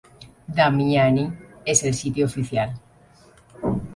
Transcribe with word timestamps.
Damiani 0.55 1.25
el 1.63 1.93
sito 1.93 2.25
oficial 2.25 2.73